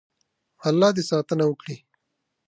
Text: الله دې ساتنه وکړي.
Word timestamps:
الله 0.69 0.89
دې 0.95 1.03
ساتنه 1.11 1.43
وکړي. 1.47 1.77